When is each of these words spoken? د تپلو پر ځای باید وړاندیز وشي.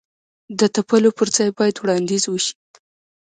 د 0.59 0.61
تپلو 0.75 1.09
پر 1.17 1.27
ځای 1.35 1.49
باید 1.57 1.75
وړاندیز 1.79 2.23
وشي. 2.27 2.53